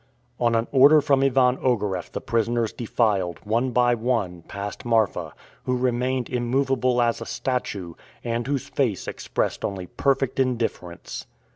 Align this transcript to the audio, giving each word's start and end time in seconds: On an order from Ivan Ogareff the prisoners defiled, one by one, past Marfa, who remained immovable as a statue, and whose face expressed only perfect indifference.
On 0.39 0.55
an 0.55 0.65
order 0.71 0.99
from 0.99 1.21
Ivan 1.21 1.57
Ogareff 1.57 2.11
the 2.11 2.21
prisoners 2.21 2.73
defiled, 2.73 3.37
one 3.43 3.69
by 3.69 3.93
one, 3.93 4.41
past 4.47 4.83
Marfa, 4.83 5.31
who 5.65 5.77
remained 5.77 6.27
immovable 6.27 7.03
as 7.03 7.21
a 7.21 7.25
statue, 7.27 7.93
and 8.23 8.47
whose 8.47 8.65
face 8.67 9.07
expressed 9.07 9.63
only 9.63 9.85
perfect 9.85 10.39
indifference. 10.39 11.27